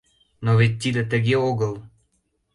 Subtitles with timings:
[0.43, 1.73] Но вет тиде тыге огыл.